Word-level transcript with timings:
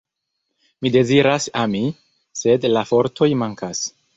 Mi 0.85 0.91
deziras 0.95 1.47
ami, 1.65 1.83
sed 2.43 2.69
la 2.75 2.85
fortoj 2.93 3.33
mankas. 3.45 3.85